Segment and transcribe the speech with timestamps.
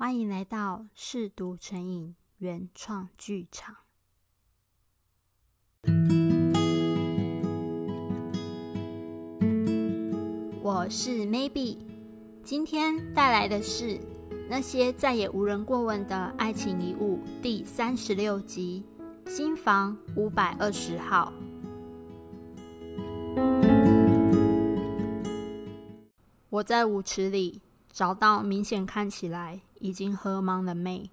[0.00, 3.76] 欢迎来到嗜读成瘾原创剧场。
[10.62, 11.76] 我是 Maybe，
[12.42, 13.98] 今天带来的是
[14.48, 18.82] 《那些再也无人过问的爱情遗物》第三十六集，
[19.26, 21.30] 新房五百二十号。
[26.48, 27.60] 我在舞池里
[27.92, 31.10] 找到明显看起来已经喝茫的妹，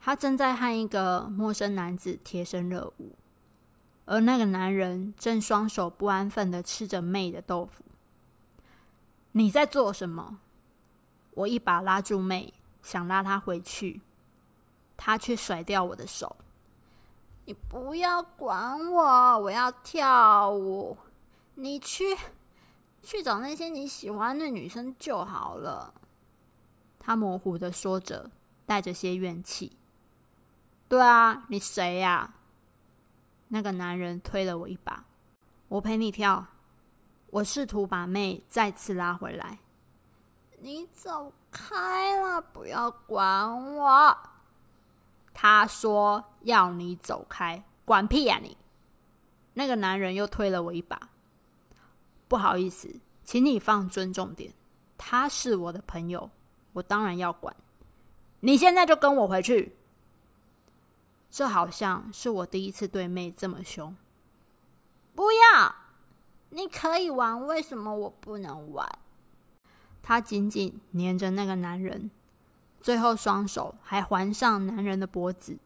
[0.00, 3.14] 她正在和一个陌生男子贴身热舞，
[4.04, 7.84] 而那个男人正双手不安分地吃着妹的豆腐。
[9.30, 10.38] 你在做什么？
[11.34, 12.52] 我一把拉住妹，
[12.82, 14.00] 想拉她回去，
[14.96, 16.36] 她却甩掉我的手。
[17.44, 20.96] 你不要管我，我要跳舞。
[21.54, 22.16] 你去。
[23.04, 25.92] 去找那些你喜欢的女生就好了。
[27.04, 28.30] 他模糊的说着，
[28.64, 29.76] 带着些怨气。
[30.88, 32.32] 对啊，你谁呀？
[33.48, 35.04] 那个男人推了我一把。
[35.66, 36.46] 我陪你跳。
[37.30, 39.58] 我试图把妹再次拉回来。
[40.60, 44.16] 你走开了，不要管我。
[45.34, 48.56] 他说要你走开，管屁呀你！
[49.54, 51.08] 那个男人又推了我一把。
[52.28, 54.52] 不好意思，请你放尊重点。
[54.96, 56.30] 他是我的朋友，
[56.72, 57.54] 我当然要管。
[58.40, 59.76] 你现在就跟我回去。
[61.30, 63.96] 这好像是我第一次对妹这么凶。
[65.14, 65.74] 不要，
[66.50, 68.88] 你可以玩，为什么我不能玩？
[70.02, 72.10] 他紧紧黏着那个男人，
[72.80, 75.58] 最后双手还环上男人的脖子，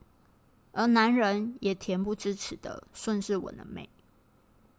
[0.73, 3.89] 而男人也恬不知耻的顺势吻了妹。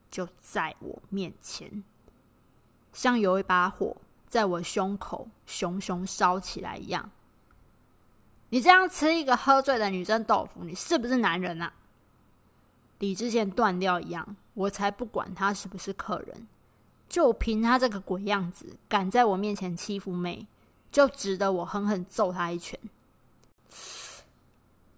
[0.09, 1.83] 就在我面前，
[2.93, 3.97] 像有一把火
[4.27, 7.09] 在我胸口熊熊烧起来一样。
[8.49, 11.73] 你这样吃一个喝醉的女生豆腐，你是不是男人啊？
[12.99, 16.47] 理智线断掉一样，我才不管他是不是客人，
[17.09, 20.47] 就凭他这个鬼样子，敢在我面前欺负妹，
[20.91, 22.79] 就值得我狠狠揍他一拳。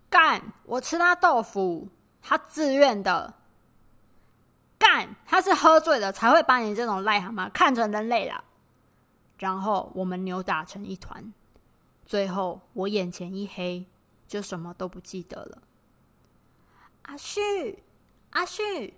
[0.10, 0.42] 干！
[0.66, 1.88] 我吃他豆腐，
[2.22, 3.34] 他自愿的。
[4.78, 8.44] 干，他是喝醉了才会把你这种癞蛤蟆看成人类了。
[9.40, 11.34] 然后我们扭打成一团，
[12.06, 13.86] 最后我眼前一黑，
[14.28, 15.62] 就什么都不记得了。
[17.04, 17.82] 阿旭，
[18.32, 18.94] 阿旭，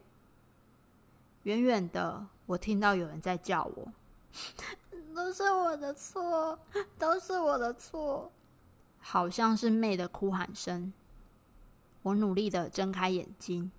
[1.43, 3.93] 远远的我听到有人在叫我，
[5.15, 6.57] 都是我的错，
[6.97, 8.31] 都是我的错，
[8.99, 10.91] 好像是妹的哭喊声。
[12.01, 13.71] 我努力的睁开眼睛，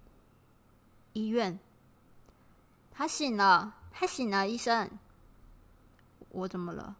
[1.12, 1.58] 医院。
[2.92, 4.88] 他醒了，他醒了，医生。
[6.32, 6.96] 我怎么了？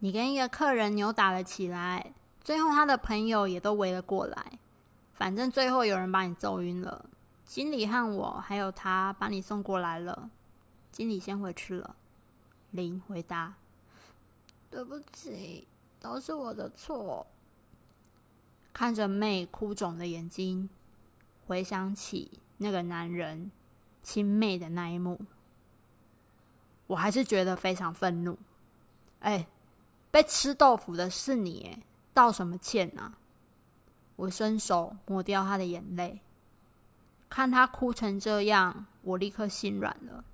[0.00, 4.58] 你跟一个客人扭打了起来，最后他的朋友也都围了过来。
[5.12, 7.04] 反正最后有人把你揍晕了，
[7.44, 10.30] 经理和我还有他把你送过来了。
[10.90, 11.94] 经理先回去了。
[12.70, 13.54] 林回答
[14.70, 15.66] ：“对不起，
[16.00, 17.26] 都是我的错。”
[18.72, 20.70] 看着妹哭肿的眼睛，
[21.46, 22.40] 回想起。
[22.62, 23.50] 那个男人
[24.02, 25.18] 亲妹的那一幕，
[26.90, 28.36] 我还是觉得非常愤怒。
[29.20, 29.46] 哎，
[30.10, 31.80] 被吃豆腐的是你，哎，
[32.12, 33.16] 道什么歉啊？
[34.16, 36.20] 我伸手抹掉他的眼泪，
[37.28, 40.24] 看他哭成这样，我立刻心软了，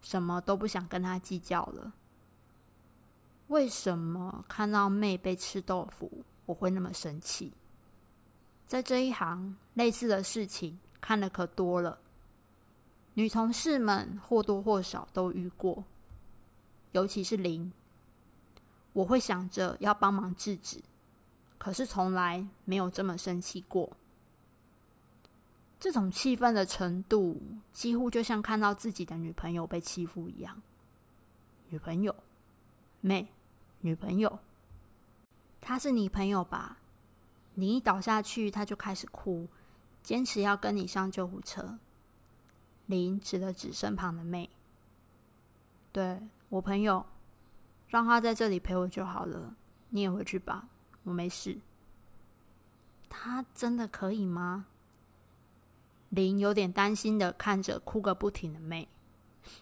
[0.00, 1.92] 什么都不想跟他计较了。
[3.48, 7.52] 为什么看到妹被吃豆腐，我会那么生气？
[8.64, 10.78] 在这一行，类似的事情。
[11.00, 11.98] 看的可多了，
[13.14, 15.84] 女同事们或多或少都遇过，
[16.96, 17.70] 尤其是林。
[18.94, 20.80] 我会想着要帮忙制止，
[21.58, 23.94] 可是从来没有这么生气过。
[25.78, 27.38] 这种气愤的程度，
[27.74, 30.62] 几乎就像看到自己的女朋友被欺负一样。
[31.68, 32.16] 女朋友，
[33.02, 33.28] 妹，
[33.82, 34.38] 女朋友，
[35.60, 36.78] 她是你朋友吧？
[37.56, 39.46] 你一倒下去，她就开始哭。
[40.02, 41.78] 坚持要跟你上救护车。
[42.86, 44.48] 林指了指身旁的妹，
[45.92, 47.04] 对，我朋友，
[47.88, 49.54] 让他在这里陪我就好了。
[49.90, 50.68] 你也回去吧，
[51.04, 51.58] 我没事。
[53.08, 54.66] 他真的可以吗？
[56.10, 58.88] 林有点担心的看着哭个不停的妹。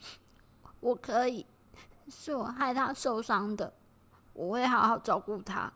[0.81, 1.47] 我可以，
[2.09, 3.73] 是我害他受伤的，
[4.33, 5.73] 我会好好照顾他。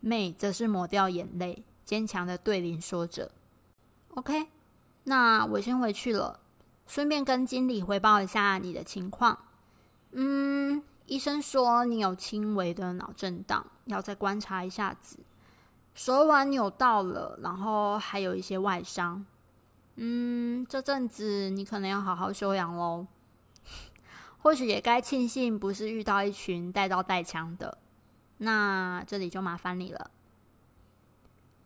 [0.00, 1.64] 妹则是抹掉眼泪。
[1.84, 3.30] 坚强的对林说着
[4.14, 4.48] ：“OK，
[5.02, 6.40] 那我先回去了，
[6.86, 9.38] 顺便跟经理汇报一下你的情况。
[10.16, 15.18] 嗯，医生说你有轻微的脑震荡，要再观察一下子。
[15.92, 19.26] 手腕扭到了，然后还有一些外伤。
[19.96, 23.06] 嗯，这阵子你可能要好好休养喽。
[24.38, 27.78] 或许也该庆幸不是遇到一群带刀带枪的。
[28.38, 30.10] 那这里就麻烦你了。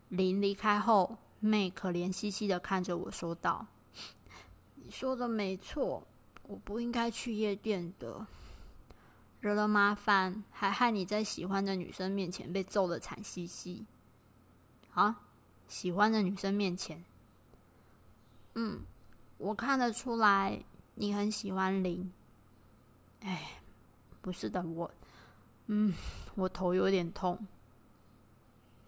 [0.09, 3.67] 林离开后，妹可怜兮兮的看着我说道
[4.77, 6.06] ：“你说的没错，
[6.45, 8.27] 我不应该去夜店的。”
[9.40, 13.87] 惹了麻烦，还害你在喜欢的女生面前被揍得惨兮兮。
[14.94, 15.20] 啊，
[15.69, 17.05] 喜欢的女生面前，
[18.55, 18.81] 嗯，
[19.37, 20.64] 我看得出来
[20.96, 22.12] 你很喜欢林。
[23.20, 23.61] 哎，
[24.20, 24.90] 不是的，我，
[25.67, 25.94] 嗯，
[26.35, 27.46] 我头有点痛，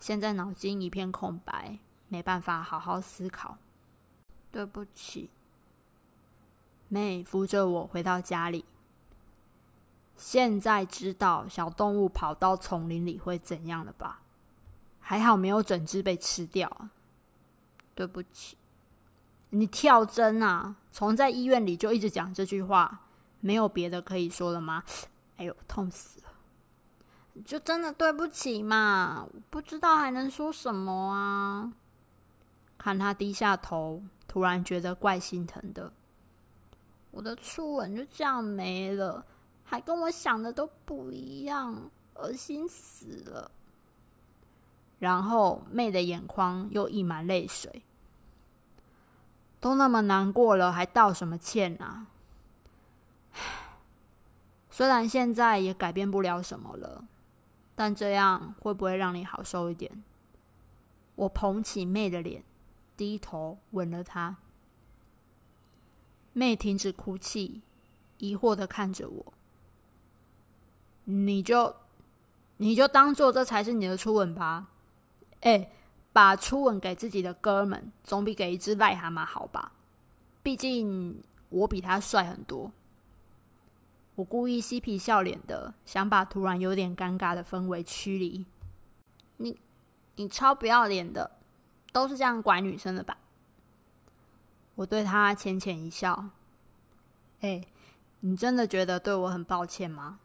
[0.01, 3.59] 现在脑筋一片空白，没办法好好思考。
[4.51, 5.31] 对不起。
[6.89, 8.65] 妹扶着我回到家里。
[10.21, 14.21] 现在知道小动物跑到丛林里会怎样了吧？
[15.01, 16.71] 还好没有整只被吃掉。
[17.95, 18.57] 对不起，
[19.49, 20.77] 你跳针啊？
[20.93, 23.01] 从在医院里就一直讲这句话，
[23.41, 24.85] 没有别的可以说了吗？
[25.39, 26.27] 哎呦，痛死了！
[27.45, 31.73] 就真的对不起嘛，不知道还能说什么啊？
[32.77, 35.91] 看他低下头，突然觉得怪心疼的。
[37.11, 39.25] 我的初吻就这样没了。
[39.71, 43.53] 还跟我想的都不一样，恶心死了。
[44.99, 47.85] 然后妹的眼眶又溢满泪水，
[49.61, 52.09] 都那么难过了，还道什么歉啊？
[54.73, 57.05] 虽然现在也改变不了什么了，
[57.77, 60.03] 但这样会不会让你好受一点？
[61.15, 62.43] 我捧起妹的脸，
[62.97, 64.37] 低头吻了她。
[66.33, 67.63] 妹停止哭泣，
[68.19, 69.33] 疑惑的看着我。
[71.11, 71.75] 你就，
[72.59, 74.69] 你就当做这才是你的初吻吧。
[75.41, 75.71] 哎，
[76.13, 79.73] 把初吻给自己的哥们，总比给一只癞蛤蟆好吧？
[80.43, 82.71] 毕竟我比他帅很多。
[84.15, 88.45] 我故意嬉皮笑脸的，想把突然有点尴尬的氛围驱离。
[89.39, 89.59] 你，
[90.17, 91.31] 你超不要脸的，
[91.93, 93.17] 都是这样拐女生的吧？
[94.75, 96.27] 我对他浅浅一笑。
[97.41, 97.65] 哎，
[98.21, 100.19] 你真的觉得对我很抱歉吗？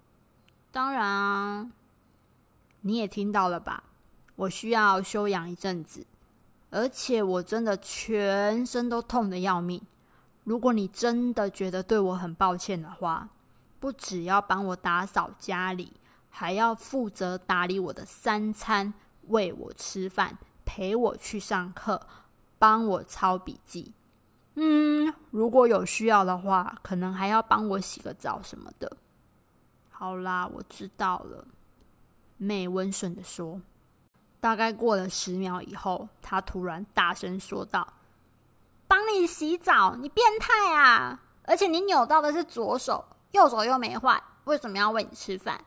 [0.76, 1.72] 当然啊，
[2.82, 3.82] 你也听到了吧？
[4.36, 6.06] 我需要休养一阵子，
[6.70, 9.82] 而且我真的全身都痛得要命。
[10.44, 13.30] 如果你真的觉得对我很抱歉的话，
[13.80, 15.94] 不只要帮我打扫家里，
[16.30, 18.94] 还要负责打理我的三餐，
[19.28, 22.06] 喂我吃饭，陪我去上课，
[22.60, 23.94] 帮我抄笔记。
[24.56, 28.98] 嗯，如果有需要的话，可能还要帮我洗个澡什么的。
[29.98, 31.48] 好啦，我知道了。
[32.36, 33.62] 妹温顺的说。
[34.42, 37.94] 大概过了十秒以后，她突然大声说道
[38.88, 41.24] ：“帮你洗澡，你变态啊！
[41.44, 45.64] 而且你扭到的是左手，右手又没坏，为什么要喂你吃饭？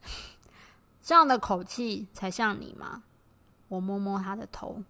[1.02, 3.02] 这样的口气才像你吗？”
[3.68, 4.82] 我摸摸她的头。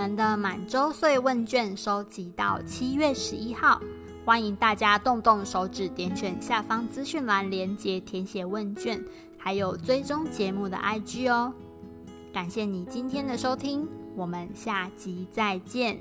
[0.00, 3.78] 们的满周岁问卷收集到七月十一号，
[4.24, 9.04] 欢迎大家动动手指，点选下方资讯栏连接，填写问卷，
[9.36, 11.52] 还有追踪节目的 IG 哦。
[12.32, 13.86] 感谢你今天的收听，
[14.16, 15.98] 我们下集再见。